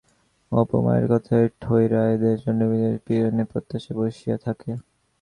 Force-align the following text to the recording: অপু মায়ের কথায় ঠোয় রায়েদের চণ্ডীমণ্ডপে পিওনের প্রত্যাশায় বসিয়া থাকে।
অপু 0.51 0.77
মায়ের 0.85 1.05
কথায় 1.13 1.45
ঠোয় 1.61 1.85
রায়েদের 1.93 2.35
চণ্ডীমণ্ডপে 2.43 3.01
পিওনের 3.07 3.47
প্রত্যাশায় 3.51 3.97
বসিয়া 3.99 4.37
থাকে। 4.45 4.69